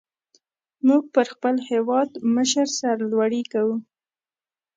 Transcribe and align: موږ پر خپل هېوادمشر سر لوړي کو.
موږ 0.87 1.03
پر 1.15 1.25
خپل 1.33 1.55
هېوادمشر 1.69 2.67
سر 2.79 2.97
لوړي 3.11 3.43
کو. 3.53 3.65